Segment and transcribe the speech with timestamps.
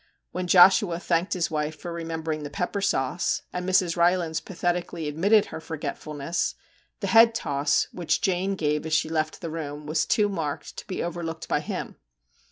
[0.31, 3.95] When Joshua thanked his wife for remembering the pepper sauce, and Mrs.
[3.95, 6.55] Rylands pathetically admitted her forgetfulness,
[7.01, 10.87] the head toss which Jane gave as she left the room was too marked to
[10.87, 11.97] be overlooked by him.